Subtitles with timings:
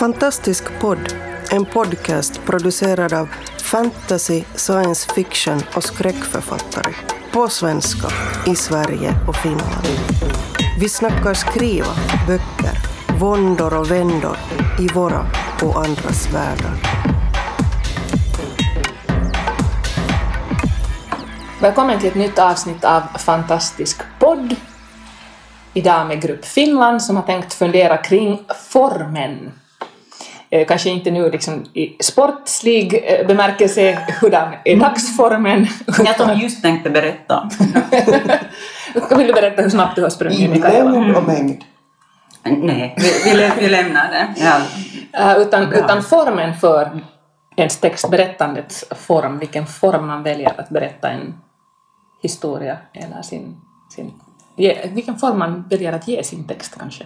[0.00, 1.14] Fantastisk podd,
[1.50, 3.28] en podcast producerad av
[3.62, 6.94] fantasy, science fiction och skräckförfattare.
[7.32, 8.08] På svenska,
[8.46, 9.86] i Sverige och Finland.
[10.80, 11.92] Vi snackar skriva,
[12.26, 12.78] böcker,
[13.18, 14.36] våndor och vändor
[14.78, 15.26] i våra
[15.62, 16.76] och andras världar.
[21.60, 24.56] Välkommen till ett nytt avsnitt av Fantastisk podd.
[25.74, 29.52] Idag med Grupp Finland som har tänkt fundera kring formen.
[30.50, 35.66] Eh, Kanske inte nu liksom i sportslig eh, bemärkelse, hurdan är dagsformen?
[36.04, 37.50] Jag som just tänkte berätta.
[39.16, 40.90] Vill du berätta hur snabbt du har sprungit I Mikaela?
[40.90, 41.64] längd och mängd.
[42.42, 44.34] Nej, vi, vi, lä- vi lämnar det.
[44.36, 44.60] Ja.
[45.32, 47.04] Eh, utan, utan formen för
[47.56, 51.34] ens text, berättandets form, vilken form man väljer att berätta en
[52.22, 53.56] historia eller sin,
[53.90, 54.12] sin
[54.56, 57.04] ge, vilken form man väljer att ge sin text kanske.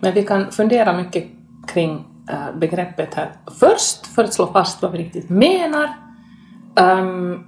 [0.00, 1.24] Men vi kan fundera mycket
[1.68, 2.04] kring
[2.54, 5.94] begreppet här först, för att slå fast vad vi riktigt menar.
[6.76, 7.46] Ehm,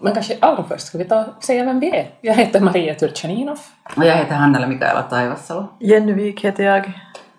[0.00, 2.10] men kanske allra först ska vi ta säga vem vi är.
[2.20, 3.58] Jag heter Maria Turchaninov.
[3.96, 5.66] Och jag heter Hannela Mikaela Taivasalo.
[5.80, 6.92] Jenny Wik heter jag.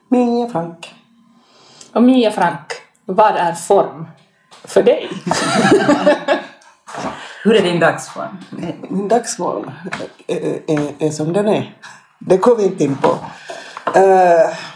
[0.10, 0.96] Mia Frank.
[1.94, 2.74] Och Mia Frank,
[3.06, 4.08] vad är form
[4.64, 5.10] för dig?
[7.44, 8.38] Hur är din dagsform?
[8.90, 9.72] Min dagsform
[10.28, 10.36] är,
[10.72, 11.76] är, är som den är.
[12.20, 13.08] Det går vi inte in på.
[14.00, 14.75] Eh, f-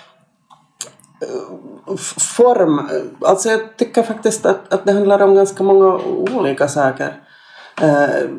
[2.18, 2.90] form,
[3.22, 6.00] alltså jag tycker faktiskt att, att det handlar om ganska många
[6.36, 7.14] olika saker.
[7.82, 8.30] Eh,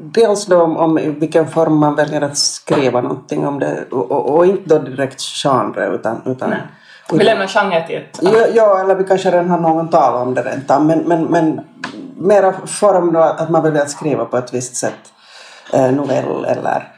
[0.00, 4.10] dels då om, om i vilken form man väljer att skriva någonting om det och,
[4.10, 6.54] och, och inte då direkt genre utan, utan
[7.12, 10.34] Vi lämnar genre till ett Ja, ja, eller vi kanske redan har någon talat om
[10.34, 11.60] det rent men, men, men
[12.16, 15.12] mera form då att man väljer att skriva på ett visst sätt.
[15.72, 16.92] Eh, novell eller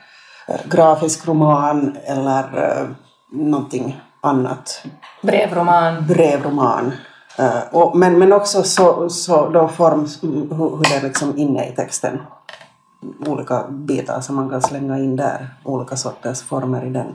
[0.48, 2.86] eh, grafisk roman eller eh,
[3.32, 4.82] någonting annat.
[5.22, 6.06] brevroman.
[6.06, 6.92] Brevroman.
[7.38, 11.68] Eh, och, men, men också så, så då form hur, hur det är liksom inne
[11.68, 12.22] i texten.
[13.26, 15.48] Olika bitar som man kan slänga in där.
[15.64, 17.14] Olika sorters former i den.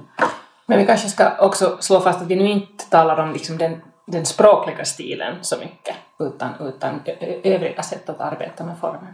[0.66, 3.82] Men vi kanske ska också slå fast att vi nu inte talar om liksom den,
[4.06, 7.02] den språkliga stilen så mycket, utan, utan
[7.44, 9.14] övriga sätt att arbeta med formen.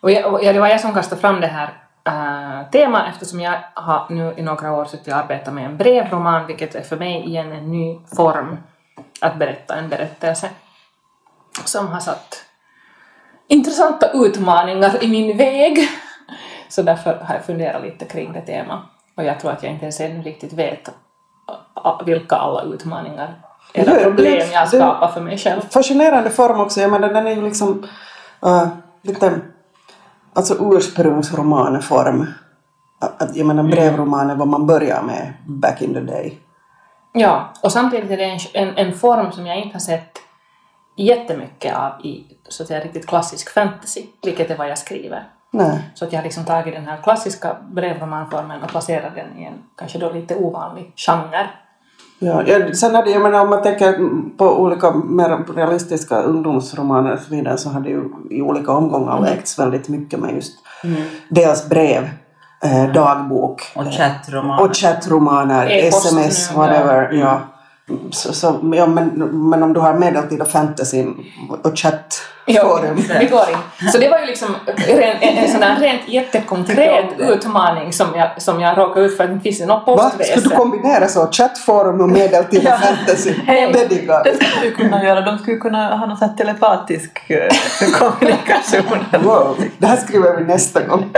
[0.00, 3.58] Och, jag, och det var jag som kastade fram det här äh, temat eftersom jag
[3.74, 7.26] har nu i några år suttit och arbetat med en brevroman, vilket är för mig
[7.26, 8.56] igen en ny form
[9.20, 10.50] att berätta en berättelse
[11.64, 12.44] som har satt
[13.48, 15.88] intressanta utmaningar i min väg.
[16.68, 18.80] Så därför har jag funderat lite kring det temat.
[19.16, 20.90] Och jag tror att jag inte ens ännu riktigt vet
[21.74, 23.34] a- vilka alla utmaningar
[23.74, 25.60] eller problem jag skapar för mig själv.
[25.60, 26.80] fascinerande form också.
[26.80, 27.86] Jag menar, den är ju liksom
[28.46, 28.66] uh,
[29.02, 29.40] lite
[30.32, 32.26] alltså ursprungsromanform.
[32.98, 36.38] Att, jag menar brevroman är vad man börjar med back in the day.
[37.12, 40.18] Ja, och samtidigt är det en, en, en form som jag inte har sett
[40.96, 45.28] jättemycket av i så att säga riktigt klassisk fantasy, vilket är vad jag skriver.
[45.50, 45.90] Nej.
[45.94, 49.62] Så att jag har liksom tagit den här klassiska brevromanformen och placerat den i en
[49.76, 51.50] kanske då lite ovanlig genre.
[52.22, 53.98] Ja, ja, sen hade jag menar om man tänker
[54.36, 59.20] på olika mer realistiska ungdomsromaner och så vidare så har det ju i olika omgångar
[59.20, 60.52] lekts väldigt mycket med just
[61.28, 62.08] dels brev,
[62.64, 64.58] eh, dagbok Och chattroman.
[64.64, 67.12] och chattromaner, sms, whatever.
[67.12, 67.40] Ja.
[68.10, 69.06] Så, så, ja, men,
[69.50, 71.06] men om du har medeltida fantasy
[71.62, 71.76] och
[72.54, 72.96] chattforum.
[73.20, 73.90] det går in.
[73.90, 74.56] Så det var ju liksom
[74.88, 79.26] en, en, en sån där rent jättekonkret utmaning som jag, som jag råkade ut för.
[79.26, 79.98] Det finns något Va?
[79.98, 80.42] Ska postväsen.
[80.42, 81.28] du kombinera så?
[81.32, 83.34] Chattforum och medeltida fantasy?
[83.46, 83.72] Hej.
[83.72, 85.20] Det skulle du kunna göra.
[85.20, 87.48] De skulle kunna ha någon sån här telepatisk eh,
[87.98, 89.04] kommunikation.
[89.24, 91.10] Wow, det här skriver vi nästa gång.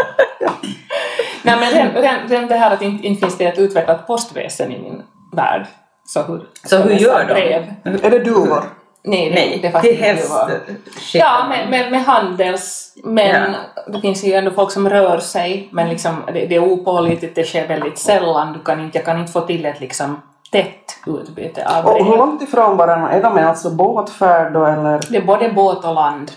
[1.42, 4.72] Nej men redan, redan, redan det här att inte, inte finns det ett utvecklat postväsen
[4.72, 5.66] i min värld.
[6.06, 7.34] Så hur, Så hur gör de?
[7.34, 8.04] brev.
[8.04, 8.62] Är det duvor?
[9.04, 12.94] Nej, det, Nej, det är till häst det Ja, med, med, med handels...
[13.04, 13.54] Men
[13.88, 17.44] det finns ju ändå folk som rör sig, men liksom, det, det är opålitligt, det
[17.44, 18.52] sker väldigt sällan.
[18.52, 20.22] Du kan inte, jag kan inte få till ett liksom,
[20.52, 22.16] tätt utbyte av Och hur brev.
[22.18, 23.10] långt ifrån varandra?
[23.10, 25.00] Är de alltså båtfärd då eller?
[25.10, 26.32] Det är både båt och land.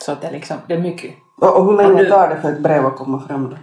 [0.00, 1.14] Så det, är liksom, det är mycket.
[1.40, 3.56] Och, och hur länge Och du- tar det för ett brev att komma fram då?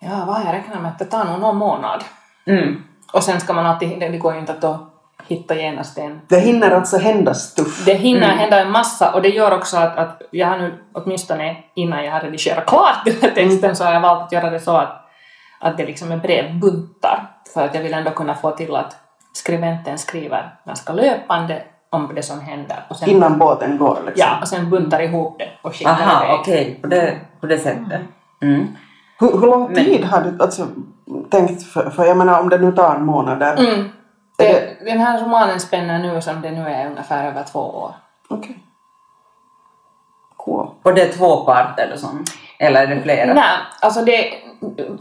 [0.00, 2.04] Ja, vad jag räknar med att det tar nog någon månad.
[2.46, 2.82] Mm.
[3.12, 4.78] Och sen ska man alltid, det det går ju inte att då
[5.26, 7.84] hitta genast en Det hinner alltså hända stuff.
[7.86, 11.56] Det hinner hända en massa och det gör också att, att jag har nu åtminstone
[11.74, 14.60] innan jag har redigerat klart den här texten så har jag valt att göra det
[14.60, 15.08] så att,
[15.60, 17.30] att det liksom är brevbuntar.
[17.54, 18.96] För att jag vill ändå kunna få till att
[19.32, 22.76] skribenten skriver ganska löpande om det som händer.
[22.88, 24.12] Och sen, Innan båten går liksom.
[24.16, 26.40] Ja, och sen buntar ihop det och skickar Aha, iväg.
[26.40, 28.00] okej, på, det, på det sättet.
[28.42, 28.66] Mm.
[29.20, 30.66] Hur, hur lång Men- tid har du alltså,
[31.30, 33.88] tänkt, för, för jag menar om det nu tar en månad där, Mm.
[34.38, 37.94] Det, den här romanen spänner nu som det nu är ungefär över två år.
[38.28, 38.58] Okej.
[40.36, 40.70] Cool.
[40.82, 42.30] Och det är två parter eller sånt?
[42.58, 43.34] Eller är det flera?
[43.34, 43.44] Nej,
[43.80, 44.32] alltså det,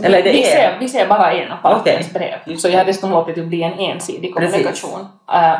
[0.03, 2.13] Eller det vi, är- ser, vi ser bara ena partens Okej.
[2.13, 2.39] brev.
[2.45, 5.07] Just Så jag hade dessutom låtit det bli en ensidig kommunikation.
[5.33, 5.59] Eh,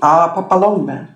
[0.00, 1.06] Ah, pappa Långben.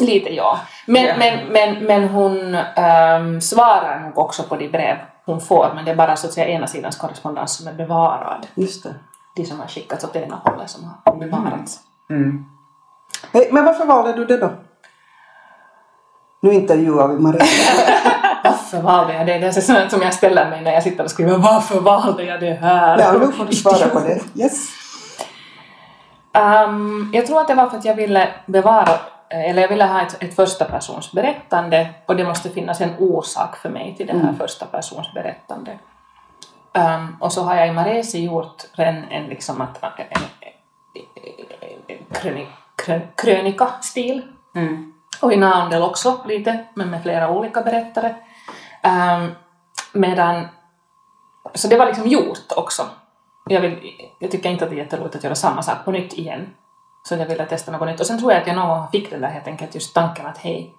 [0.00, 0.58] lite ja.
[0.86, 1.14] Men, Ja.
[1.18, 5.90] men, men, men hon ehm, svarar nog också på de brev hon får, men det
[5.90, 8.46] är bara så att säga ena sidans korrespondens som är bevarad.
[8.54, 8.94] Just det.
[9.34, 11.80] De som har skickats åt ena hållet som har bevarats.
[12.10, 12.44] Mm.
[13.32, 14.50] Hej, men varför valde du det då?
[16.42, 17.44] Nu intervjuar vi Maria.
[18.44, 19.38] Varför valde jag det?
[19.38, 22.40] Det är sånt som jag ställer mig när jag sitter och skriver Varför valde jag
[22.40, 22.98] det här?
[22.98, 24.20] Ja, nu får du svara på det.
[24.34, 24.68] Yes.
[26.32, 28.98] Ehm, jag tror att det var för att jag ville bevara,
[29.28, 33.56] eller jag ville ha ett, ett första persons berättande och det måste finnas en orsak
[33.56, 35.78] för mig till det här första persons berättande.
[36.72, 40.22] Ehm, och så har jag i Maresi gjort en, en liksom att, en, en,
[41.86, 44.22] en kröni, krön, krönika-stil.
[44.54, 44.92] Mm.
[45.22, 48.14] Och i Naundel också lite, men med flera olika berättare.
[48.82, 49.30] Ehm,
[49.92, 50.48] medan,
[51.54, 52.82] så det var liksom gjort också.
[53.44, 56.12] Jag, vill, jag tycker inte att det är jätteroligt att göra samma sak på nytt
[56.12, 56.54] igen.
[57.02, 58.00] Så jag ville testa något nytt.
[58.00, 60.26] Och sen tror jag att jag någon gång fick den där helt enkelt just tanken
[60.26, 60.74] att hej,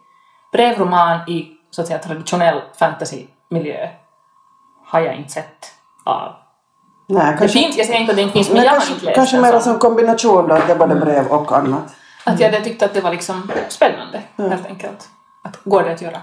[0.52, 3.90] brevroman i så att säga traditionell fantasymiljö
[4.86, 5.74] har jag inte sett
[6.04, 6.32] av.
[7.08, 8.78] Nej, Det kanske, finns, jag säger inte att det inte finns, men men jag har
[8.78, 11.96] inte kanske, läst kanske mer som kombination då, att det är både brev och annat.
[12.24, 15.10] Att jag hade tyckt att det var liksom spännande, helt enkelt.
[15.44, 16.22] Att går det att göra?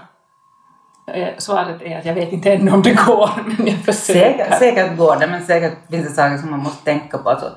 [1.13, 4.37] Eh, Svaret är att jag vet inte ännu om det går, men jag försöker.
[4.37, 7.29] Säkert, säkert går det, men säkert finns det saker som man måste tänka på.
[7.29, 7.51] Alltså,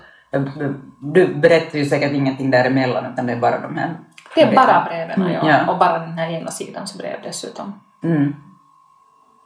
[0.99, 3.97] du berättar ju säkert ingenting däremellan, utan det är bara de här...
[4.35, 5.49] Det är bara breven, ja.
[5.49, 5.73] Ja.
[5.73, 7.81] Och bara den här ena sidans brev dessutom.
[8.05, 8.35] Mm.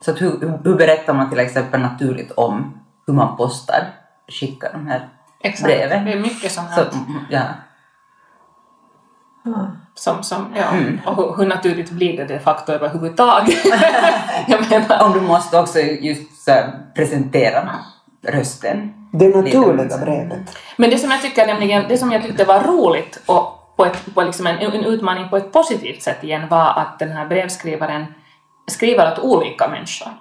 [0.01, 3.95] Så att hur, hur- berättar man till exempel naturligt om hur man postar,
[4.29, 5.09] skickar de här
[5.41, 5.65] Exakt.
[5.65, 6.05] breven?
[6.05, 7.43] Det är mycket sånt Så, här mm, ja.
[9.95, 10.65] som, som ja.
[10.71, 11.01] Mm.
[11.07, 13.65] Och hur, hur naturligt blir det de facto överhuvudtaget?
[14.49, 17.69] jag menar, Om du måste också just så här, presentera
[18.23, 18.95] rösten.
[19.13, 20.05] Det naturliga så.
[20.05, 20.57] brevet.
[20.77, 24.15] Men det som jag tycker nämligen, det som jag tyckte var roligt och på, ett,
[24.15, 28.05] på liksom en, en utmaning på ett positivt sätt igen var att den här brevskrivaren
[28.71, 30.13] skriver åt olika människor.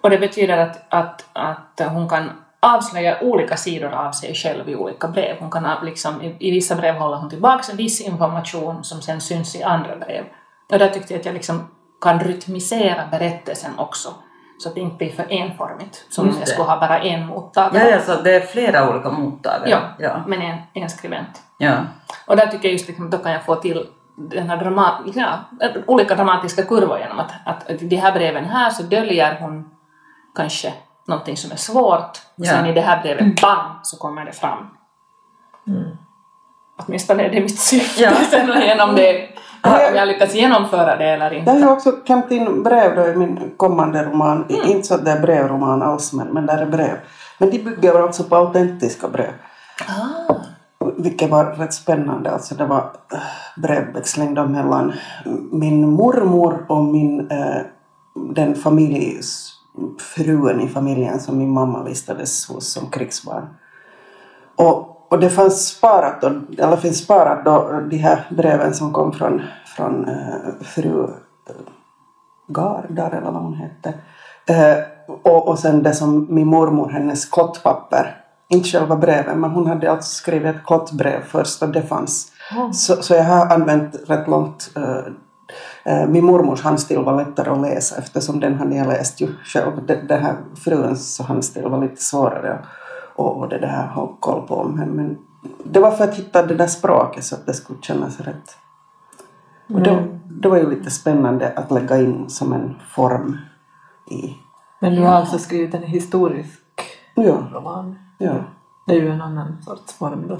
[0.00, 2.30] Och det betyder att, att, att hon kan
[2.60, 5.36] avslöja olika sidor av sig själv i olika brev.
[5.40, 9.20] Hon kan liksom, i, I vissa brev håller hon tillbaka en viss information som sen
[9.20, 10.24] syns i andra brev.
[10.72, 11.68] Och där tyckte jag att jag liksom
[12.00, 14.14] kan rytmisera berättelsen också.
[14.58, 17.84] Så att det inte blir för enformigt, som om jag skulle ha bara en mottagare.
[17.84, 19.70] Ja, ja, så det är flera olika mottagare.
[19.70, 20.22] Ja, ja.
[20.26, 21.42] men en, en skribent.
[21.58, 21.76] ja.
[22.26, 23.86] Och där tycker jag just liksom, då kan jag få till
[24.16, 25.38] den här drama, ja,
[25.86, 29.70] olika dramatiska kurvor genom att, att, de här breven här så döljer hon
[30.34, 30.72] kanske
[31.06, 32.50] någonting som är svårt och Ja.
[32.50, 34.68] sen i det här brevet, bam, så kommer det fram.
[36.78, 38.02] Åtminstone är det mitt syfte.
[38.02, 38.10] Ja.
[38.30, 39.28] Sen genom det,
[39.62, 41.50] om jag lyckas genomföra det eller inte.
[41.50, 44.46] har ju också kommit in brev då i min kommande roman.
[44.48, 46.96] Inte så att det är brevroman alls, men, men där är brev.
[47.38, 49.32] Men de bygger alltså på autentiska brev.
[49.88, 50.34] Ah,
[50.96, 52.30] vilket var rätt spännande.
[52.30, 53.18] Alltså det var eh,
[53.62, 54.92] brevväxling då mellan
[55.52, 57.60] min mormor och min, eh,
[58.34, 59.52] den familjs,
[59.98, 63.46] fruen i familjen som min mamma vistades hos som krigsbarn.
[64.56, 69.12] Och, och det fanns sparat då, eller finns sparat då de här breven som kom
[69.12, 69.42] från,
[69.76, 71.08] från eh, fru
[72.48, 73.94] Gardar eller vad hon hette.
[74.46, 74.78] Eh,
[75.22, 78.21] och, och sen det som min mormor, hennes klottpapper.
[78.48, 82.32] Inte själva breven, men hon hade alltså skrivit ett klottbrev först och det fanns.
[82.72, 87.96] Så, så jag har använt rätt långt eh, min mormors handstil var lättare att läsa
[87.96, 89.86] eftersom den hade jag läst ju själv.
[89.86, 92.58] Det, det här fruens handstil var lite svårare
[93.16, 94.64] och, och det där ha koll på.
[94.64, 95.18] Men, men
[95.64, 98.56] det var för att hitta det där språket så att det skulle kännas rätt.
[99.74, 103.38] Och det, det var ju lite spännande att lägga in som en form
[104.10, 104.36] i...
[104.80, 106.61] Men du har alltså skrivit en historisk
[107.14, 107.98] Ja, roman.
[108.18, 108.34] ja.
[108.86, 110.38] Det är ju en annan sorts form då.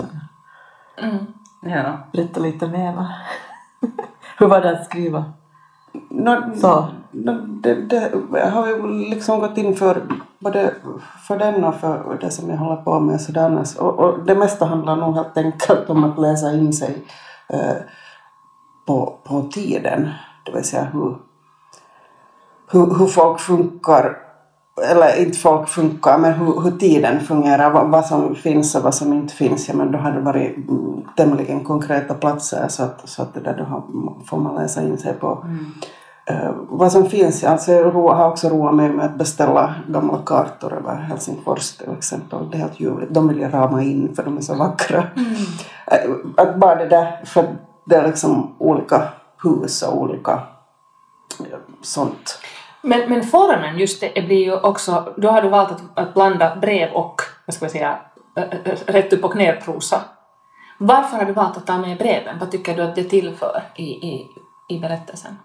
[1.02, 1.26] mm.
[1.60, 1.98] ja.
[2.12, 2.96] Berätta lite mer.
[2.96, 3.08] va?
[4.38, 5.24] Hur var det att skriva?
[6.10, 6.88] Nå, Så.
[7.10, 10.02] nå, det, det jag har ju liksom gått in för
[10.38, 10.74] både
[11.26, 13.76] för den och för det som jag håller på med sådär annars.
[13.76, 17.04] Och, och det mesta handlar nog helt enkelt om att läsa in sig
[17.48, 17.76] eh,
[18.86, 20.10] på, på tiden.
[20.44, 21.16] Det vill säga hur,
[22.70, 24.18] hur, hur folk funkar
[24.90, 28.94] eller inte folk funkar, men hur, hur tiden fungerar, vad, vad som finns och vad
[28.94, 29.68] som inte finns.
[29.68, 33.40] Ja, men då har det varit mm, tämligen konkreta platser så att, så att det
[33.40, 33.82] där då har,
[34.26, 35.46] får man läsa in sig på.
[36.26, 37.44] eh, vad som finns.
[37.44, 42.50] Alltså jag har också roat mig med att beställa gamla kartor över Helsingfors till exempel.
[42.50, 43.14] Det är helt ljuvligt.
[43.14, 45.04] De vill jag rama in för de är så vackra.
[45.86, 47.44] Eh, Att bara det där, för
[47.86, 49.02] det är liksom olika
[49.44, 50.32] hus och olika
[51.40, 52.38] eh, sånt.
[52.82, 56.56] Men, men formen just det blir ju också, då har du valt att, att blanda
[56.56, 57.98] brev och, vad ska vi säga,
[58.86, 60.00] rätt upp och ner prosa.
[60.78, 62.38] Varför har du valt att ta med breven?
[62.38, 64.28] Vad tycker du att det tillför i, i,
[64.68, 65.36] i berättelsen?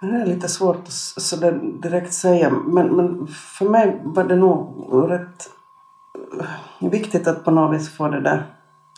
[0.00, 1.36] Det är lite svårt att så
[1.82, 5.50] direkt säga men, men för mig var det nog rätt
[6.40, 8.46] eh, viktigt att på något vis få det där,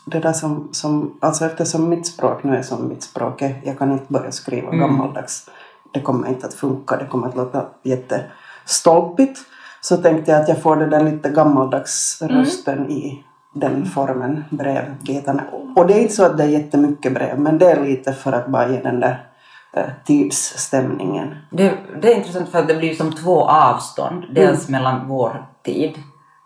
[0.05, 3.79] det där som, som alltså eftersom mitt språk nu är som mitt språk är, jag
[3.79, 5.50] kan inte börja skriva gammaldags.
[5.93, 9.39] Det kommer inte att funka, det kommer att låta jättestolpigt.
[9.81, 15.43] Så tänkte jag att jag får det där lite gammaldags rösten i den formen, brevbitarna.
[15.77, 18.33] Och det är inte så att det är jättemycket brev, men det är lite för
[18.33, 19.25] att bara ge den där
[19.73, 21.35] eh, tidsstämningen.
[21.51, 24.25] Det, det är intressant för att det blir som två avstånd.
[24.35, 25.95] Dels mellan vår tid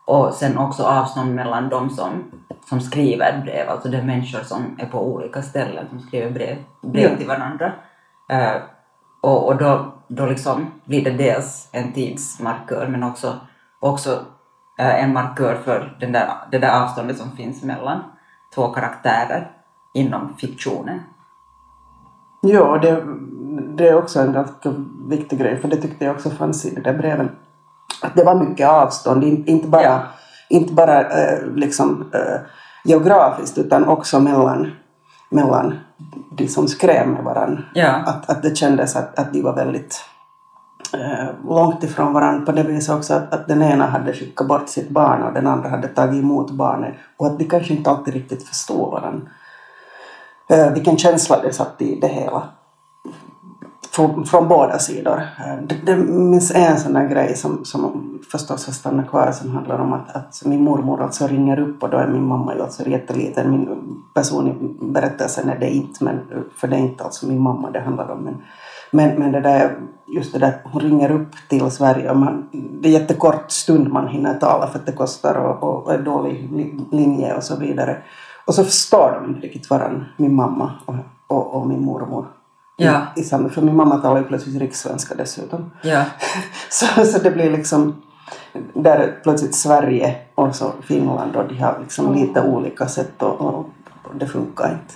[0.04, 2.24] och sen också avstånd mellan de som,
[2.68, 7.10] som skriver brev, alltså de människor som är på olika ställen som skriver brev, brev
[7.10, 7.16] Ja.
[7.16, 7.72] till varandra.
[8.30, 8.56] Eh,
[9.24, 13.32] och och då, då liksom blir det dels en tidsmarkör men också,
[13.80, 14.10] också
[14.78, 18.00] eh, en markör för den där, det där avståndet som finns mellan
[18.54, 19.50] två karaktärer
[19.94, 21.00] inom fiktionen.
[22.42, 23.04] Ja, det,
[23.76, 24.72] det är också en ganska
[25.08, 27.30] viktig grej, för det tyckte jag också fanns i de där breven.
[28.02, 30.00] Att det var mycket avstånd, in- inte bara, Ja.
[30.48, 32.40] inte bara eh, liksom, eh,
[32.84, 34.70] geografiskt utan också mellan,
[35.28, 35.78] mellan
[36.30, 37.62] de som skrev med varandra.
[37.74, 37.90] Ja.
[37.90, 40.04] Att, att det kändes att, att de var väldigt
[40.92, 44.68] eh, långt ifrån varandra på det viset också att, att den ena hade skickat bort
[44.68, 48.14] sitt barn och den andra hade tagit emot barnet och att de kanske inte alltid
[48.14, 49.26] riktigt förstod varandra.
[50.48, 52.42] Eh, vilken känsla det satt i det hela.
[53.94, 55.22] Från, från båda sidor.
[55.38, 59.50] Eh, det, det minns en sån där grej som, som förstås har stannat kvar som
[59.50, 62.62] handlar om att, att min mormor alltså ringer upp och då är min mamma ju
[62.62, 63.50] alltså jätteliten.
[63.50, 63.68] Min
[64.14, 66.20] person i berättelsen är det inte, men,
[66.56, 68.18] för det är inte alltså min mamma det handlar om.
[68.18, 68.36] Men,
[68.90, 72.88] men, men det där, just det där, hon ringer upp till Sverige och man, det
[72.88, 76.50] är jättekort stund man hinner tala för att det kostar och, och är dålig
[76.92, 77.96] linje och så vidare.
[78.44, 80.94] Och så förstår de inte riktigt varandra, min mamma och,
[81.26, 82.26] och, och min mormor.
[82.76, 83.02] Ja.
[83.16, 85.70] I, i samma, för min mamma talar ju plötsligt rikssvenska dessutom.
[85.82, 86.04] Ja.
[86.68, 88.02] Så, så det blir liksom
[88.74, 93.40] där är plötsligt Sverige och så Finland och de har liksom lite olika sätt och,
[93.40, 93.58] och,
[94.02, 94.94] och det funkar inte.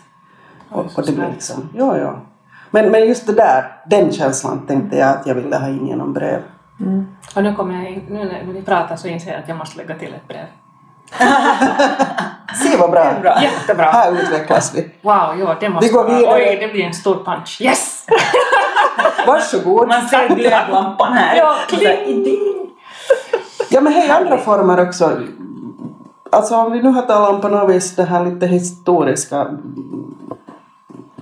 [0.70, 2.20] Och, och det blir liksom, ja ja.
[2.70, 6.12] Men, men just det där, den känslan tänkte jag att jag ville ha in genom
[6.12, 6.42] brev.
[7.37, 9.78] Och nu kommer jag in, nu när vi pratar så inser jag att jag måste
[9.78, 10.47] lägga till ett brev.
[12.70, 13.42] Se vad bra!
[13.42, 13.84] Jättebra!
[13.84, 14.80] Här utvecklas vi.
[14.80, 16.34] Wow, ja, det måste Vi går vidare.
[16.34, 17.58] Oj, det blir en stor punch.
[17.60, 18.06] Yes!
[19.26, 19.88] Varsågod!
[19.88, 21.37] Man ser glödlampan här.
[21.37, 22.68] Ja, idén.
[23.68, 25.20] Ja men hej andra former också.
[26.32, 29.46] Alltså om vi nu har talat om på något vis det här lite historiska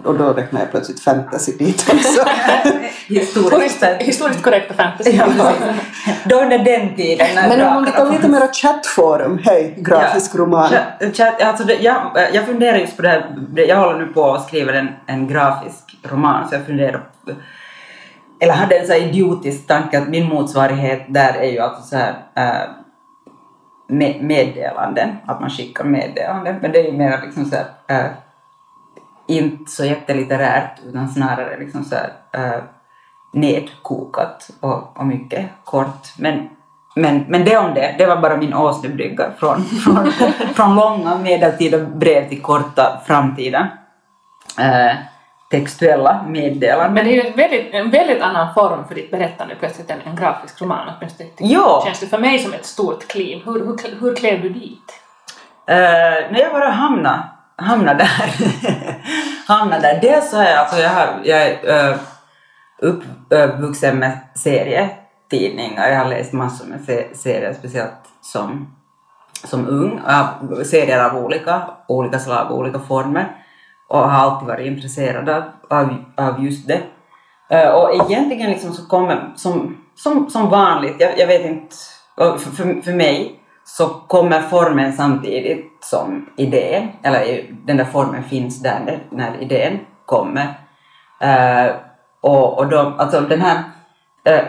[0.06, 2.24] och då räknar jag plötsligt fantasy dit också.
[3.06, 3.84] Historiskt.
[3.98, 5.10] Historiskt korrekta fantasy.
[5.10, 5.52] Ja.
[6.24, 10.70] Då under den tiden när Men om drakarna tar lite mer chattforum, hej, grafisk roman.
[10.70, 13.30] Chat- chat- alltså det, jag, jag funderar just på det här,
[13.68, 17.02] jag håller nu på att skriva en, en grafisk roman så jag funderar
[18.40, 21.96] eller hade en så här idiotisk tanke att min motsvarighet där är ju alltså så
[21.96, 22.68] här äh,
[23.88, 28.10] med, meddelanden, att man skickar meddelanden, men det är ju mer liksom så här äh,
[29.26, 32.62] inte så jättelitterärt utan snarare liksom så här äh,
[33.32, 36.08] nedkokat och, och mycket kort.
[36.18, 36.48] Men,
[36.94, 40.12] men, men det om det, det var bara min åsnebrygga från, från,
[40.54, 43.68] från långa medeltida brev till korta framtida
[44.58, 44.96] äh,
[45.50, 46.94] textuella meddelanden.
[46.94, 50.00] Men det är ju en väldigt, en väldigt annan form för ditt berättande plötsligt än
[50.04, 50.88] en grafisk roman.
[50.98, 51.82] Åtminstone Ja.
[51.86, 53.42] känns det för mig som ett stort kliv.
[53.44, 55.00] Hur, hur, hur klev du dit?
[55.70, 57.22] Uh, när jag bara hamnade,
[57.56, 58.34] hamna där.
[59.46, 60.00] hamna där.
[60.00, 61.98] Dels så är jag, alltså jag, har, jag är uh,
[62.78, 65.88] uppvuxen med serietidningar.
[65.88, 66.80] Jag har läst massor med
[67.16, 68.76] serier, speciellt som,
[69.44, 70.00] som ung.
[70.00, 73.36] Uh, serier av olika, olika slag, olika former.
[73.88, 76.82] Och har alltid varit intresserad av, av, av just det.
[77.48, 81.76] Eh, och egentligen liksom så kommer, som, som, som vanligt, jag, jag vet inte,
[82.16, 88.62] för, för, för mig så kommer formen samtidigt som idén, eller den där formen finns
[88.62, 90.44] där när, när idén kommer.
[91.24, 91.74] Uh,
[92.20, 93.56] och, och då, alltså den här
[94.28, 94.44] uh,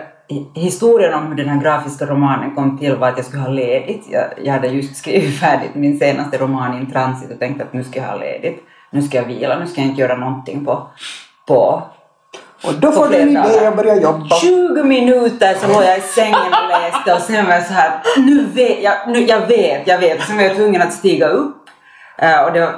[0.54, 4.06] historien om hur den här grafiska romanen kom till var att jag skulle ha ledigt.
[4.10, 7.84] Jag, jag hade just skrivit färdigt min senaste roman in transit och tänkte att nu
[7.84, 8.64] ska jag ha ledigt.
[8.92, 10.88] Nu ska jag vila, nu ska jag inte göra någonting på,
[11.48, 11.84] på
[12.64, 13.56] och då får du en fredagar.
[13.58, 14.36] idé att börja jobba.
[14.36, 18.02] 20 minuter så låg jag i sängen och läste och sen var jag så här,
[18.18, 20.24] nu vet jag, nu, jag vet, jag vet.
[20.24, 21.56] Sen var jag tvungen att stiga upp.
[22.18, 22.74] Eh, och det var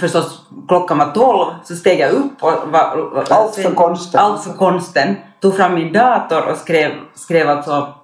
[0.00, 2.96] förstås, klockan var 12, så steg jag upp och var...
[2.96, 4.20] och- Allt för konsten.
[4.20, 5.16] Allt för konsten.
[5.40, 7.94] Tog fram min dator och skrev, skrev alltså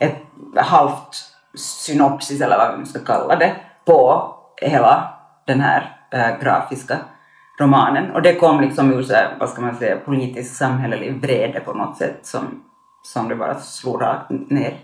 [0.00, 0.16] ett
[0.56, 1.24] halvt
[1.56, 3.52] synopsis eller vad vi ska kalla det
[3.86, 4.28] på
[4.62, 5.08] hela
[5.46, 6.96] den här eh, grafiska
[7.58, 8.10] romanen.
[8.10, 11.72] Och det kom liksom ur så här, vad ska man säga, politisk samhällelig vrede på
[11.72, 12.62] något sätt som,
[13.02, 14.78] som det bara slog rakt ner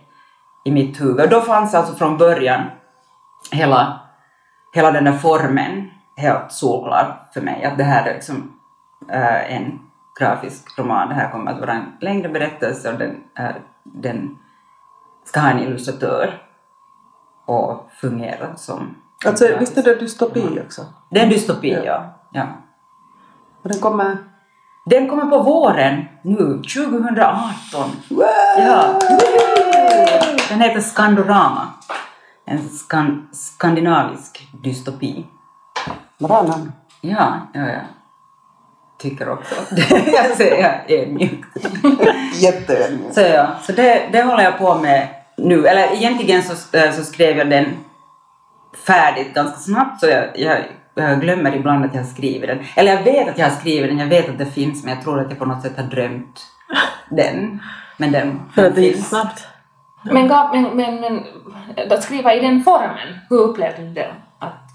[0.64, 1.20] i mitt huvud.
[1.20, 2.62] Och då fanns alltså från början
[3.52, 4.00] hela,
[4.74, 7.64] hela den där formen helt solklar för mig.
[7.64, 8.52] Att det här är liksom
[9.10, 9.80] eh, en
[10.20, 11.08] grafisk roman.
[11.08, 14.38] Det här kommer att vara en längre berättelse och den, är, den
[15.24, 16.42] ska ha en illustratör
[17.44, 18.94] och fungera som
[19.26, 20.82] Alltså visst är det dystopi också?
[21.10, 21.82] det är en dystopi, Ja.
[21.84, 22.14] ja.
[22.30, 22.46] Ja.
[23.62, 24.16] Och den kommer...
[24.84, 27.90] Den kommer på våren nu, 2018.
[28.56, 28.98] Ja.
[30.48, 31.68] Den heter Skandorama.
[32.44, 35.26] En skan skandinavisk dystopi.
[36.18, 36.72] Bra namn.
[37.00, 37.80] Ja, ja, ja.
[38.98, 39.54] Tycker också.
[40.06, 41.48] jag säger ödmjukt.
[42.34, 43.14] Jätteödmjuk.
[43.14, 45.66] Så, ja, så det, det håller jag på med nu.
[45.66, 47.76] Eller egentligen så, eh, så skrev jag den
[48.86, 50.64] färdigt ganska snabbt så jag, jag,
[51.02, 52.58] jag glömmer ibland att jag har skrivit den.
[52.76, 55.02] Eller jag vet att jag har skrivit den, jag vet att det finns men jag
[55.04, 56.46] tror att jag på något sätt har drömt
[57.10, 57.62] den.
[57.96, 59.08] Men den, För att det gick finns.
[59.08, 59.46] snabbt.
[60.02, 61.22] Men, men, men, men
[61.92, 64.12] att skriva i den formen, hur upplevde du det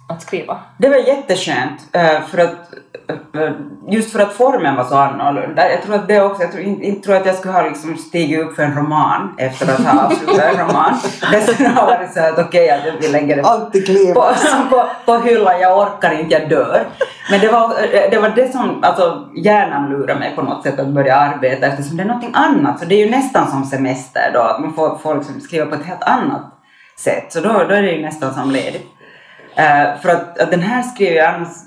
[0.10, 0.60] att, skriva?
[0.78, 2.74] Det var jätteskönt eh, för att
[3.36, 3.52] eh,
[3.88, 5.72] just för att formen var så annorlunda.
[5.72, 8.40] Jag tror att det också, jag tror inte, tror att jag skulle ha liksom stigit
[8.40, 10.94] upp för en roman efter att ha avslutat en roman.
[11.32, 13.42] Det skulle ha varit så att okej att vi lägger det
[14.14, 14.28] på,
[14.70, 16.88] på, på hyllan, jag orkar inte, jag dör.
[17.30, 20.80] Men det var eh, det, var det som, alltså hjärnan lurade mig på något sätt
[20.80, 22.80] att börja arbeta eftersom det är någonting annat.
[22.80, 25.76] Så det är ju nästan som semester då, att man får, får liksom skriva på
[25.76, 26.54] ett helt annat
[26.98, 27.34] sätt.
[27.34, 28.88] Så då, då är det ju nästan som ledigt.
[29.56, 31.58] Eh, för att, att den här skriver jag annars...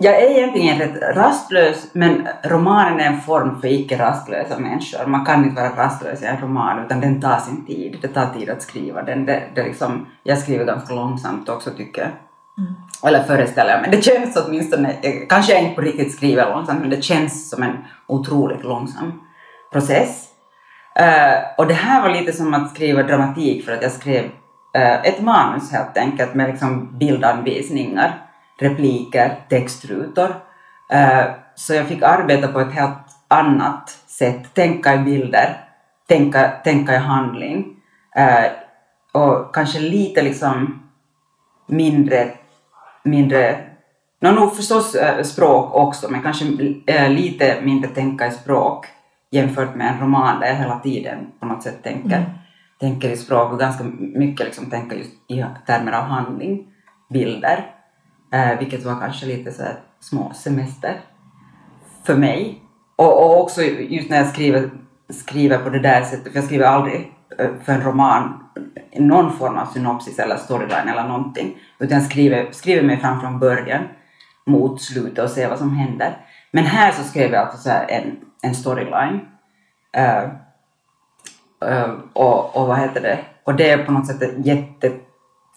[0.00, 5.06] jag är egentligen rätt rastlös, men romanen är en form för icke rastlösa människor.
[5.06, 7.98] Man kan inte vara rastlös i en roman, utan den tar sin tid.
[8.02, 9.26] Det tar tid att skriva den.
[9.26, 12.10] Det, det liksom, jag skriver ganska långsamt också, tycker jag.
[13.02, 13.90] Eller föreställer jag mig.
[13.90, 14.92] Det känns åtminstone,
[15.28, 19.20] kanske jag inte på riktigt skriver långsamt, men det känns som en otroligt långsam
[19.72, 20.24] process.
[20.94, 24.24] Eh, och det här var lite som att skriva dramatik för att jag skrev
[24.74, 28.22] Eh, ett manus helt enkelt med liksom bildanvisningar,
[28.60, 30.34] repliker, textrutor.
[30.92, 35.64] Eh, så jag fick arbeta på ett helt annat sätt, tänka i bilder,
[36.08, 37.76] tänka, tänka i handling.
[38.16, 38.50] Eh,
[39.12, 40.82] och kanske lite liksom
[41.66, 42.30] mindre,
[43.04, 43.64] mindre
[44.20, 46.44] Nå, nog förstås språk också, men kanske
[47.08, 48.86] lite mindre tänka i språk
[49.30, 52.30] jämfört med en roman där jag hela tiden på något sätt tänker, mm
[52.80, 56.66] tänker i språk och ganska mycket liksom tänker just i termer av handling,
[57.10, 57.66] bilder,
[58.32, 61.00] eh, vilket var kanske lite så här små semester
[62.04, 62.62] för mig.
[62.96, 64.70] Och, och också just när jag skriver,
[65.08, 68.44] skriver på det där sättet, för jag skriver aldrig eh, för en roman
[68.96, 73.38] någon form av synopsis eller storyline eller någonting, utan jag skriver, skriver mig fram från
[73.38, 73.84] början
[74.46, 76.16] mot slutet och ser vad som händer.
[76.50, 79.20] Men här så skrev jag alltså så här en, en storyline.
[79.96, 80.24] Eh,
[82.12, 83.18] och, och vad heter det?
[83.44, 84.92] Och det är på något sätt jätte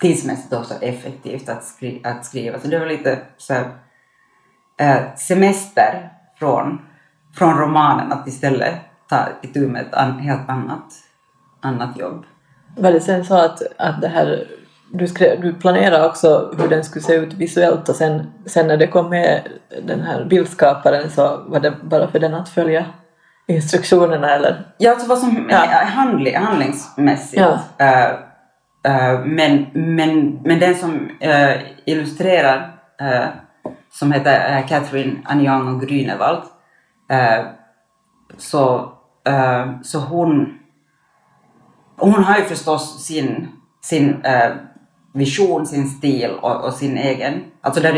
[0.02, 2.60] tidsmässigt också effektivt att, skri, att skriva.
[2.60, 3.70] Så det var lite så här,
[4.78, 6.10] eh, semester
[6.40, 6.82] från,
[7.36, 8.76] från romanen att istället
[9.10, 10.86] ta itu med ett an, helt annat,
[11.60, 12.26] annat jobb.
[12.78, 14.48] Var det sen så att, att det här,
[14.92, 18.78] du, skrev, du planerade också hur den skulle se ut visuellt och sen, sen när
[18.78, 19.42] det kom med
[19.84, 22.86] den här bildskaparen så var det bara för den att följa
[23.56, 24.64] instruktionerna eller?
[24.78, 25.58] Ja, alltså vad som Ja.
[25.86, 27.42] handling, handlingsmässigt.
[27.42, 27.60] Ja.
[27.78, 28.10] Eh,
[28.84, 32.72] eh, men, men, men den som eh, illustrerar,
[33.92, 36.44] som heter Catherine Anjang och Grünewald,
[38.38, 38.92] så,
[39.84, 40.60] så hon,
[41.98, 43.48] hon har ju förstås sin,
[43.82, 44.24] sin
[45.14, 47.94] vision, sin stil och, och sin egen, alltså där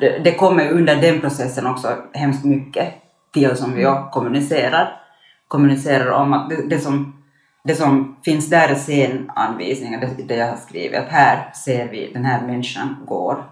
[0.00, 2.94] det, det kommer under den processen också hemskt mycket
[3.34, 5.00] till som vi också kommunicerar,
[5.48, 7.22] kommunicerar om att det, det, som,
[7.64, 12.10] det som finns där är scenanvisningar, det, det jag har skrivit, att här ser vi
[12.14, 13.44] den här människan går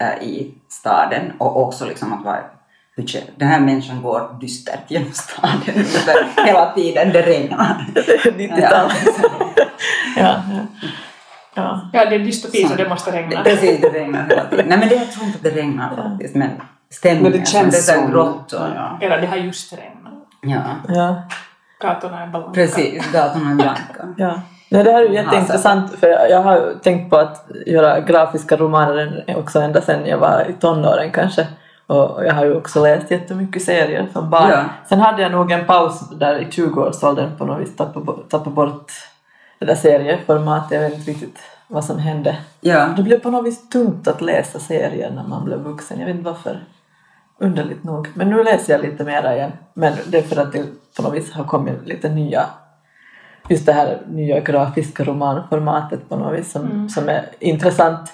[0.00, 2.44] eh, i staden och också liksom att vara
[3.36, 5.84] den här människan går dystert genom staden
[6.46, 7.86] hela tiden, det regnar.
[7.94, 8.90] 90-tal.
[10.16, 10.66] ja, ja.
[11.54, 11.90] ja.
[11.92, 13.42] Ja, det är dystopi så det måste regna.
[13.42, 14.66] Precis, det regnar hela tiden.
[14.68, 16.50] Nej men det, jag tror inte att det regnar faktiskt, men
[16.94, 17.22] stämningen.
[17.32, 18.98] Men det känns här som- grått och ja.
[19.00, 20.12] Eller det har just regnat.
[20.40, 20.60] ja.
[20.88, 21.22] Ja.
[21.82, 22.50] Gatorna är blanka.
[22.50, 24.14] Precis, gatorna är blanka.
[24.16, 24.40] Ja.
[24.70, 29.34] Nej, det här är ju jätteintressant för jag, har tänkt på att göra grafiska romaner
[29.36, 31.46] också ända sedan jag var i tonåren kanske.
[31.86, 34.50] Och jag har ju också läst jättemycket serier som barn.
[34.50, 34.64] Ja.
[34.88, 38.50] Sen hade jag nog en paus där i 20-årsåldern på något vis, tappa, bo- tappa
[38.50, 38.92] bort
[39.58, 40.70] det där serieformatet.
[40.70, 42.36] Jag vet inte riktigt vad som hände.
[42.60, 42.88] Ja.
[42.96, 45.98] Det blev på något vis tungt att läsa serier när man blev vuxen.
[46.00, 46.58] Jag vet inte varför.
[47.40, 48.08] Underligt nog.
[48.14, 49.52] Men nu läser jag lite mera igen.
[49.74, 50.64] Men det är för att det
[50.96, 52.46] på något vis har kommit lite nya
[53.48, 58.12] just det här nya grafiska romanformatet på något vis som, som är intressant.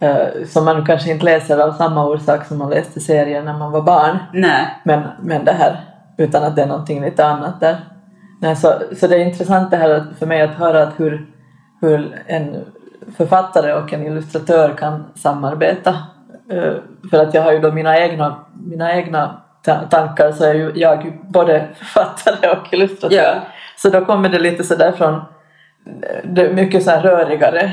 [0.00, 3.72] eh, som man kanske inte läser av samma orsak som man läste serier när man
[3.72, 4.18] var barn.
[4.32, 4.80] Nej.
[4.84, 5.80] Men, men det här,
[6.16, 7.76] utan att det är någonting lite annat där.
[8.40, 11.26] Nej, så, så det är intressant det här för mig att höra att hur,
[11.80, 12.64] hur en
[13.16, 15.96] författare och en illustratör kan samarbeta.
[16.50, 16.72] Eh,
[17.10, 18.36] För att jag har ju då mina egna,
[18.66, 23.16] mina egna ta- tankar så är ju jag både författare och illustratör.
[23.16, 23.34] Ja.
[23.76, 25.22] Så då kommer det lite sådär från,
[26.24, 27.72] det är mycket så rörigare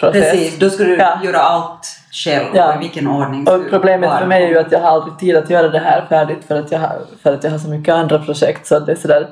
[0.00, 0.30] process.
[0.32, 1.18] Precis, då ska du Ja.
[1.24, 1.86] göra allt
[2.24, 2.68] själv Ja.
[2.68, 5.36] och i vilken ordning Och problemet för mig är ju att jag har aldrig tid
[5.36, 7.94] att göra det här färdigt för att jag har, för att jag har så mycket
[7.94, 9.26] andra projekt så att det sådär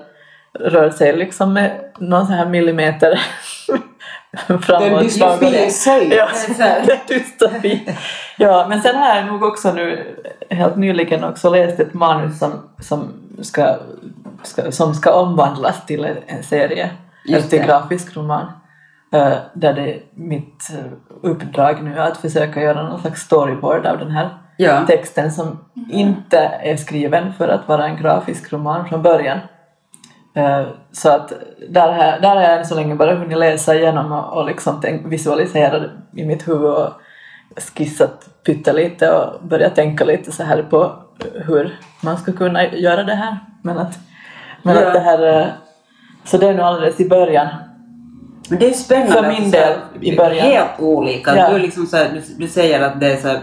[0.61, 3.21] rör sig liksom med någon sån här millimeter
[4.37, 4.67] framåt.
[4.69, 6.09] Det är en dystopi i sig.
[6.15, 6.29] Ja,
[7.09, 7.89] dystopi.
[8.69, 10.17] Men sen har jag nog också nu
[10.51, 13.09] helt nyligen också läst ett manus som, som,
[13.43, 13.77] ska,
[14.43, 16.91] ska, som ska omvandlas till en- en serie,
[17.29, 17.65] Just till det.
[17.67, 18.47] grafisk roman.
[19.13, 20.85] Eh, där det är mitt eh,
[21.31, 24.87] uppdrag nu att försöka göra någon slags storyboard av den här Ja.
[24.87, 25.59] texten som
[25.91, 29.39] inte är skriven för att vara en grafisk roman från början.
[30.37, 31.33] Eh, Så att
[31.69, 34.47] där har, jag- där har jag än så länge bara hunnit läsa igenom och, och
[34.47, 36.89] liksom tänk, visualisera det i mitt huvud och
[37.77, 40.93] skissat pyttelite och börjat tänka lite så här på
[41.35, 43.39] hur man ska kunna göra det här.
[43.63, 43.99] Men att,
[44.63, 44.87] men Ja.
[44.87, 45.41] att det här...
[45.41, 45.47] eh,
[46.25, 47.49] Så det är nog alldeles i början.
[48.51, 49.13] Men det är spännande.
[49.13, 50.47] För min del i början.
[50.47, 51.37] Helt olika.
[51.37, 51.51] Ja.
[51.53, 53.39] Du, liksom så här, du, du säger att det är så här,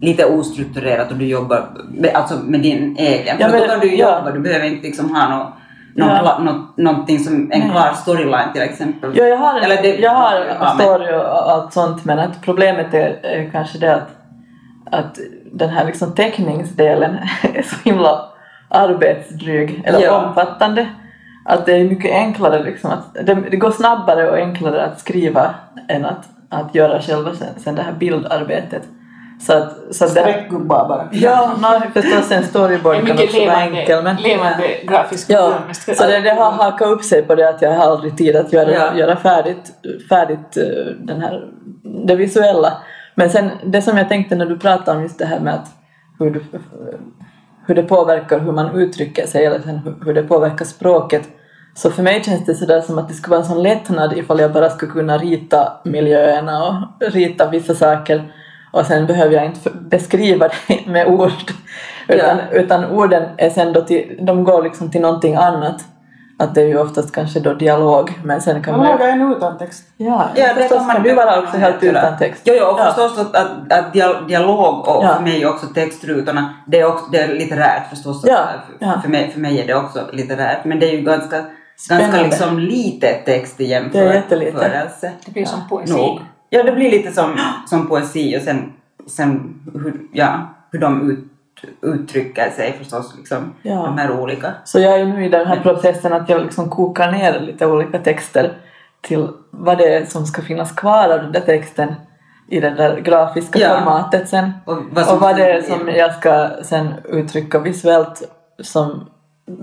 [0.00, 3.36] lite ostrukturerat och du jobbar med, alltså med din egen.
[3.40, 4.18] Ja, För då men- kan du ja.
[4.18, 5.52] jobba, du behöver inte liksom ha något
[5.96, 6.18] någon Ja.
[6.20, 9.10] kla, något, någonting som en klar storyline till exempel.
[9.16, 12.18] Ja, jag har, en, Eller det- jag har ja, en story och allt sånt men
[12.18, 14.10] att problemet är, är kanske det att,
[14.90, 15.18] att
[15.52, 17.16] den här liksom teckningsdelen
[17.54, 18.20] är så himla
[18.68, 20.26] arbetsdryg eller Ja.
[20.28, 20.88] omfattande.
[21.44, 25.54] Att det är mycket enklare liksom att, det, det går snabbare och enklare att skriva
[25.88, 28.82] än att, att göra själva sen, sen det här bildarbetet.
[29.40, 31.08] Så att, så att det, Streckgubbar bara.
[31.12, 35.54] Ja, no, förstås en storyboard kan också vara enkel men levande grafisk Ja,
[35.96, 38.52] så det, det har hakat upp sig på det att jag har aldrig tid att
[38.52, 38.96] göra, Ja.
[38.96, 39.72] göra färdigt,
[40.08, 41.48] färdigt eh, den här,
[42.06, 42.72] det visuella.
[43.14, 45.68] Men sen det som jag tänkte när du pratade om just det här med att
[46.18, 46.44] hur, du,
[47.66, 51.28] hur det påverkar hur man uttrycker sig eller sen hur, hur det påverkar språket.
[51.74, 54.40] Så för mig känns det sådär som att det skulle vara en sån lättnad ifall
[54.40, 58.32] jag bara skulle kunna rita miljöerna och rita vissa saker
[58.72, 61.32] och sen behöver jag inte beskriva det med ord.
[62.08, 65.84] Utan, utan orden är sen då till, de går liksom till någonting annat.
[66.38, 69.32] Att det är ju oftast kanske då dialog men sen kan Man man lagar en
[69.32, 69.84] utan text.
[69.96, 72.42] Ja, Ja, det förstås kan du vara också helt utan text.
[72.44, 72.84] Jo, jo, och Ja.
[72.84, 75.14] förstås att, att, att dia- dialog och Ja.
[75.14, 78.24] för mig också textrutorna, det är, också, det är litterärt förstås.
[78.26, 78.36] Ja,
[78.78, 79.00] För, ja.
[79.02, 81.44] För, mig, för mig är det också litterärt, men det är ju ganska,
[81.88, 84.50] ganska liksom lite text i Det är jättelite.
[84.50, 85.12] jämförelse.
[85.26, 85.92] Det blir som poesi.
[85.92, 86.20] Nog.
[86.50, 87.36] Ja, det blir lite som,
[87.66, 88.72] som poesi och sen,
[89.06, 91.24] sen hur, ja, hur de ut,
[91.82, 93.74] uttrycker sig förstås, liksom, Ja.
[93.74, 94.54] de här olika.
[94.64, 97.98] Så jag är nu i den här processen att jag liksom kokar ner lite olika
[97.98, 98.52] texter
[99.00, 101.94] till vad det är som ska finnas kvar av den där texten
[102.48, 103.78] i det där grafiska Ja.
[103.78, 104.50] formatet sen.
[104.64, 108.22] Och vad och vad det är som jag ska sen uttrycka visuellt
[108.62, 109.06] som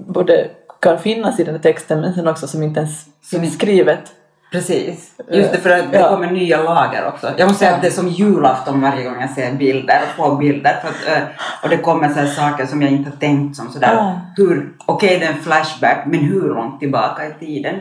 [0.07, 0.49] både
[0.81, 4.11] kan finnas i den där texten men sen också som inte ens Som finns skrivet.
[4.51, 5.11] Precis.
[5.31, 6.09] Just det, för att det Ja.
[6.09, 7.33] kommer nya lager också.
[7.37, 10.37] Jag måste säga att det är som julafton varje gång jag ser bilder och får
[10.37, 10.75] bilder.
[10.81, 11.23] För att, eh,
[11.63, 14.19] och det kommer så saker som jag inte har tänkt som sådär.
[14.37, 17.75] Hur, okej det är en flashback, men hur långt tillbaka i tiden?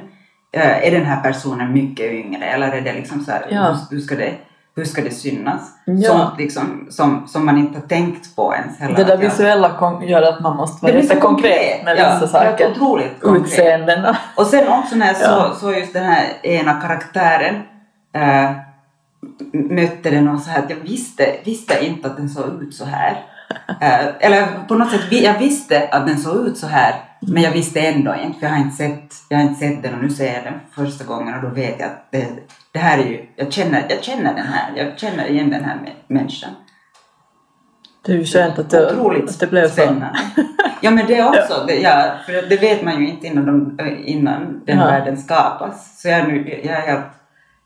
[0.53, 3.77] Eh, är den här personen mycket yngre eller är det liksom så här, Ja.
[3.91, 4.33] hur, ska det,
[4.77, 5.61] hur ska det synas?
[5.85, 6.09] Ja.
[6.13, 8.97] Sånt liksom som, som man inte har tänkt på ens heller.
[8.97, 11.85] Det där visuella gör att man måste vara lite konkret konkret.
[11.85, 12.71] med Ja, vissa saker.
[12.71, 13.47] otroligt konkret.
[13.47, 14.47] Utseenden och...
[14.47, 15.45] Sen också när jag Ja.
[15.51, 17.55] såg så just den här ena karaktären
[18.15, 18.51] äh,
[19.53, 22.85] mötte den och så här att jag visste, visste inte att den såg ut så
[22.85, 23.23] här.
[23.81, 27.51] Eh, eller på något sätt, jag visste att den såg ut så här men jag
[27.51, 30.11] visste ändå inte för jag har inte sett, jag har inte sett den och nu
[30.11, 32.27] ser jag den första gången och då vet jag att det,
[32.77, 35.75] det här är ju, jag känner, jag känner den här, jag känner igen den här
[35.77, 36.51] mä- människan.
[38.03, 39.73] Det är ju skönt att det, Otroligt att det blev så.
[39.73, 40.19] spännande.
[40.81, 44.11] Ja men det också, det, ja, för det vet man ju inte innan, de, äh,
[44.11, 44.85] innan den Ja.
[44.85, 46.01] världen skapas.
[46.03, 47.05] Så jag nu, jag, helt,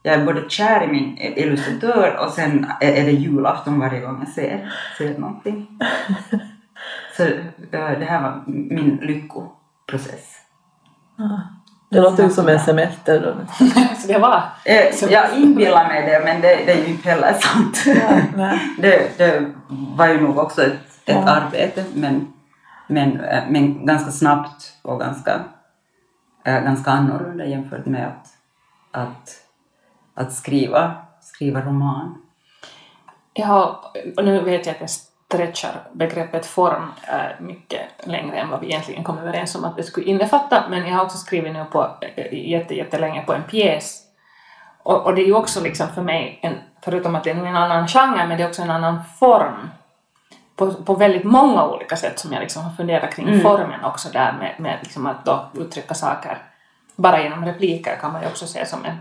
[0.03, 4.29] jag är både kär i min illustratör och sen är det julafton varje gång jag
[4.29, 5.79] ser, ser någonting.
[7.17, 7.23] Så
[7.71, 10.37] det här var min lyckoprocess.
[11.91, 13.65] Det låter ju som en semester då.
[13.99, 14.43] Så det var...
[14.65, 17.85] Eh, Jag inbillar mig det men det, det är ju inte heller sant.
[18.37, 18.61] nej.
[18.79, 22.33] det, det var ju nog också ett, ett arbete men,
[22.87, 25.41] men, eh, men ganska snabbt och ganska,
[26.45, 28.29] eh, ganska annorlunda jämfört med att,
[29.03, 29.31] att,
[30.15, 32.15] att skriva, skriva roman.
[33.33, 33.77] Jag har,
[34.17, 34.91] och nu vet jag att jag
[35.31, 39.83] stretchar begreppet form eh, mycket längre än vad vi egentligen kom överens om att det
[39.83, 44.03] skulle innefatta, men jag har också skrivit nu på, eh, jätte, jättelänge på en pjäs.
[44.83, 47.57] Och, och det är ju också liksom för mig, en, förutom att det är en
[47.57, 49.71] annan genre, men det är också en annan form.
[50.57, 54.33] På, på väldigt många olika sätt som jag liksom har funderat kring formen också där
[54.33, 56.39] med, med liksom att då uttrycka saker
[56.97, 58.97] bara genom repliker kan man ju också se som en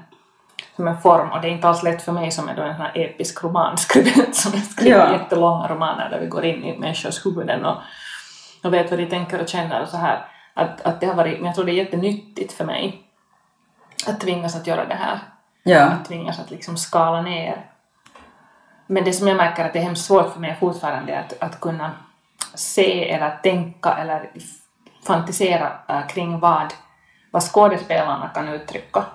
[0.75, 2.75] som en form och det är inte alls lätt för mig som är då en
[2.75, 5.11] sån här episk romanskribent som skriver Ja.
[5.13, 7.77] jättelånga romaner där vi går in i människors huvuden och,
[8.63, 10.25] och vet vad de tänker och känner och så här.
[10.53, 13.01] Att, att det har varit, men jag tror det är jättenyttigt för mig
[14.07, 15.19] att tvingas att göra det här.
[15.63, 17.65] Ja, Att tvingas att liksom skala ner.
[18.87, 21.33] Men det som jag märker att det är hemskt svårt för mig fortfarande är att,
[21.41, 21.91] att kunna
[22.53, 24.29] se eller tänka eller
[25.07, 26.73] fantisera äh, kring vad,
[27.31, 29.05] vad skådespelarna kan uttrycka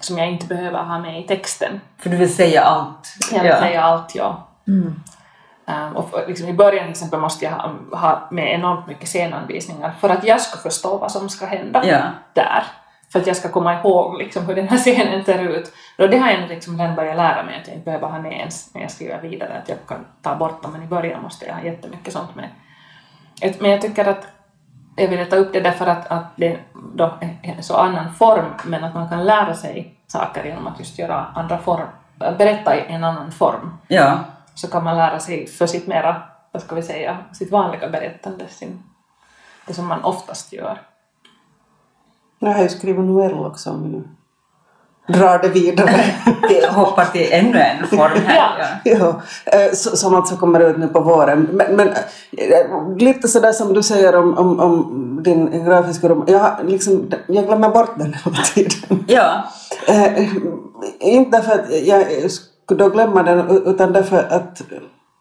[0.00, 1.80] som jag inte behöver ha med i texten.
[1.98, 3.14] för du vill säga allt.
[3.32, 3.58] Jag vill ja.
[3.58, 4.46] säga allt, ja.
[4.66, 9.08] Um, och för- liksom I början till exempel måste jag ha, ha med enormt mycket
[9.08, 12.00] scenanvisningar för att jag ska förstå vad som ska hända Ja.
[12.34, 12.62] där.
[13.12, 15.72] För att jag ska komma ihåg liksom, hur den här scenen ser ut.
[15.98, 18.32] Och det har jag liksom redan börjat lära mig att jag inte behöver ha med
[18.32, 19.58] ens när jag skriver vidare.
[19.62, 22.48] Att jag kan ta bort dem, men i början måste jag ha jättemycket sånt med.
[23.58, 24.26] Men jag tycker att
[24.96, 26.60] jag ville ta upp det därför att, att det
[26.94, 30.78] då är en så annan form, men att man kan lära sig saker genom att
[30.78, 33.76] just göra andra form, berätta i en annan form.
[33.88, 34.18] ja.
[34.54, 36.22] Så kan man lära sig för sitt mera,
[36.52, 38.82] vad ska vi säga, sitt vanliga berättande, sin,
[39.66, 40.80] det som man oftast gör.
[42.38, 44.08] Jag har ju skrivit novell också om
[45.08, 46.04] drar det vidare.
[46.48, 48.80] Vi hoppar till ännu en form här.
[48.84, 48.92] Ja.
[48.98, 49.20] Ja.
[49.58, 51.48] eh, så- som alltså kommer ut nu på våren.
[51.52, 56.24] Men, men eh, lite sådär som du säger om, om, om din grafiska roman.
[56.28, 59.04] Jag, liksom, jag glömmer bort den hela tiden.
[59.08, 59.44] ja.
[59.88, 60.28] Eh,
[61.00, 64.62] inte därför att jag skulle glömma den utan därför att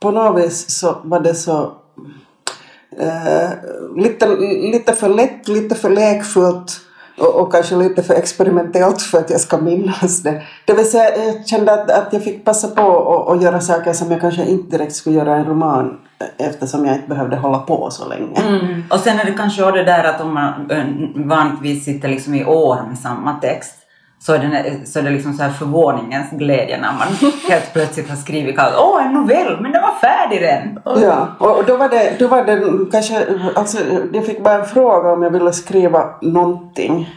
[0.02, 1.72] på något vis så var det så
[3.00, 3.50] eh,
[3.96, 4.28] lite,
[4.72, 6.82] lite för lätt, lite för lekfullt
[7.20, 10.42] och, och kanske lite för experimentellt för att jag ska minnas det.
[10.66, 13.94] Det vill säga jag kände att, att jag fick passa på och, och göra saker
[13.94, 16.00] som jag kanske inte direkt skulle göra i en roman
[16.38, 18.42] eftersom jag inte behövde hålla på så länge.
[18.48, 18.84] Mm.
[18.90, 20.86] Och sen är det kanske också det där att om man eh,
[21.26, 23.79] vanligtvis sitter liksom i år med samma text
[24.22, 28.10] så är det, så är det liksom så här förvåningens glädje när man helt plötsligt
[28.10, 30.80] har skrivit kallt åh en novell men den var färdig redan.
[31.02, 33.78] Ja, och då var det, då var det kanske, alltså
[34.14, 37.10] jag fick bara en fråga om jag ville skriva någonting.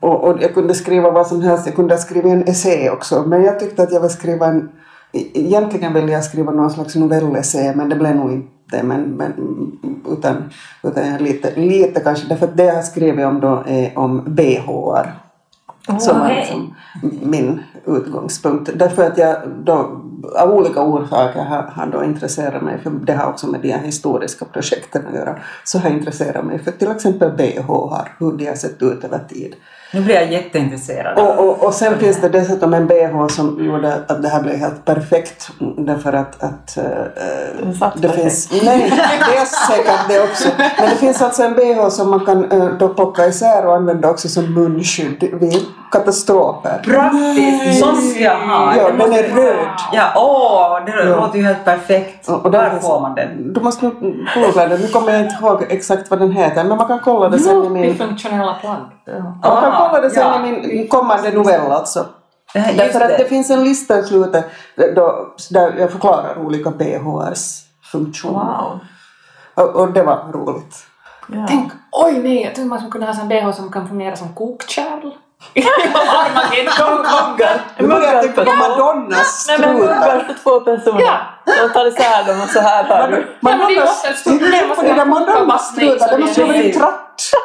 [0.00, 3.24] Och, och jag kunde skriva vad som helst, jag kunde skriva en essä också.
[3.26, 4.68] Men jag tyckte att jag ville skriva en,
[5.12, 8.82] egentligen ville jag skriva någon slags novellessä men det blev nog inte.
[8.82, 9.32] Men, men,
[10.12, 10.36] utan,
[10.82, 14.22] utan lite, lite kanske, därför att det jag skrivit om då är om
[15.86, 15.98] BHR.
[15.98, 16.74] Som var liksom
[17.22, 18.70] min utgångspunkt.
[18.74, 20.00] Därför att jag då
[20.36, 23.82] av olika orsaker har, har då intresserat mig för det har också med de här
[23.82, 25.38] historiska projekten att göra.
[25.64, 27.70] Så har jag intresserat mig för till exempel BH
[28.18, 29.54] hur de har sett ut över tid.
[29.94, 31.18] Nu blir jag jätteintresserad.
[31.18, 34.56] Och, och, och sen finns det dessutom en BH som gjorde att det här blev
[34.56, 35.48] helt perfekt.
[35.76, 36.70] Därför att, att
[37.78, 38.22] satt det perfekt.
[38.22, 38.62] finns...
[38.64, 38.92] Nej,
[39.30, 40.48] det är säkert det också.
[40.78, 44.10] Men det finns alltså en BH som man kan eh, då plocka isär och använda
[44.10, 46.80] också som munskydd vid katastrofer.
[46.84, 47.84] Praktiskt!
[47.84, 48.76] Sån ska jag ha!
[48.76, 49.56] Ja, Det den är röd.
[49.92, 50.84] Ja, åh!
[50.86, 51.16] Det Ja.
[51.20, 52.28] låter ju helt perfekt.
[52.28, 53.52] Och- och där Var får man den?
[53.52, 53.94] Du måste nog
[54.34, 54.80] googla den.
[54.80, 56.64] Nu kommer jag inte ihåg exakt vad den heter.
[56.64, 57.82] Men man kan kolla det sen i min...
[57.82, 58.76] Multifunktionella plagg.
[59.42, 60.46] Man kan kolla det sen ja.
[60.46, 62.06] i min kommande novell alltså.
[62.54, 63.16] Eh, just Därför att det.
[63.16, 64.44] det finns en lista i slutet
[64.96, 68.58] då, där jag förklarar olika BHRs funktioner.
[68.62, 68.80] Wow.
[69.54, 70.86] Och, och det var roligt.
[71.28, 71.46] Ja.
[71.48, 74.34] Tänk, oj nej, jag tänkte man skulle kunna ha en bh som kan fungera som
[74.34, 75.10] kokkärl.
[77.78, 79.94] Börjar jag tänka på Madonnas Nej men strutar.
[79.94, 81.00] muggar för två personer.
[81.00, 81.18] Ja.
[81.44, 83.16] De tar isär dem och så här tar du.
[83.40, 83.56] Ja,
[84.76, 86.80] men det där Madonnas strutar, det måste ju vara en Precis.
[86.80, 87.03] tratt.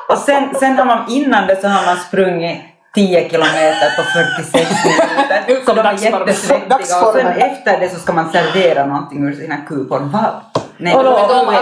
[0.09, 2.57] Och sen, sen har man innan det så har man sprungit
[2.95, 4.53] 10 kilometer på 46
[4.85, 5.65] minuter.
[5.65, 5.83] Som var
[6.27, 6.75] jättesvettiga.
[7.07, 9.99] Och sen efter det så ska man servera någonting ur sina kupor.
[9.99, 10.41] Va?
[10.81, 11.55] Nej, Och då- om- om- Om man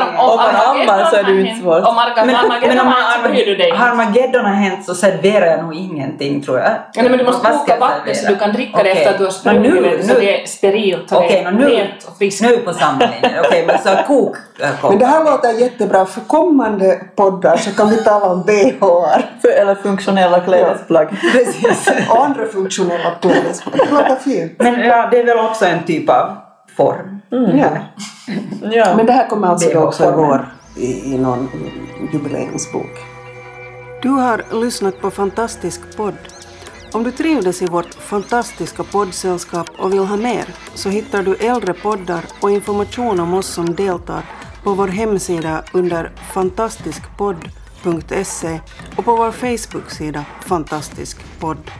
[0.55, 1.87] Armageddon ammar så är det ju inte svårt.
[1.87, 2.25] Om Men,
[2.61, 2.93] men om.
[3.81, 6.67] Armageddon har hänt så serverar jag nog ingenting tror jag.
[6.69, 9.23] Ja, nej, men du måste koka vatten så du kan dricka det efter att du
[9.23, 12.41] har Men sprungit så det är sterilt och är nu, rent och friskt.
[12.41, 13.41] nu på samma linje.
[13.45, 14.35] Okej, men så kok.
[14.59, 14.89] äh, kok.
[14.89, 16.05] Men det här låter jättebra.
[16.05, 21.07] För kommande poddar så kan vi tala om BHR För, eller funktionella klädesplagg.
[21.33, 21.89] Precis.
[22.09, 23.77] och andra funktionella klädesplagg.
[23.87, 24.53] Det låter fint.
[24.57, 26.35] Men ja, det är väl också en typ av
[26.77, 27.21] form.
[27.29, 27.69] Ja.
[28.71, 28.93] Ja.
[28.97, 31.49] Men det här kommer alltså då också i vår i, i någon
[32.13, 32.89] jubileumsbok.
[34.01, 36.13] Du har lyssnat på Fantastisk podd.
[36.93, 41.73] Om du trivdes i vårt fantastiska poddsällskap och vill ha mer så hittar du äldre
[41.73, 44.21] poddar och information om oss som deltar
[44.63, 48.59] på vår hemsida under fantastiskpodd.se
[48.97, 51.71] och på vår Facebook-sida Fantastisk podd.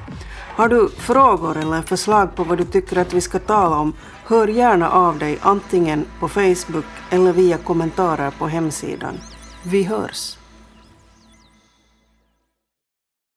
[0.56, 3.94] Har du frågor eller förslag på vad du tycker att vi ska tala om,
[4.28, 9.18] hör gärna av dig antingen på Facebook eller via kommentarer på hemsidan.
[9.64, 10.37] Vi hörs!